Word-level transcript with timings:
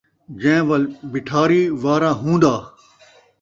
جئیں 0.39 0.61
ول 0.67 0.83
بٹھاری، 1.11 1.61
وارا 1.83 2.11
ہون٘دا 2.21 2.55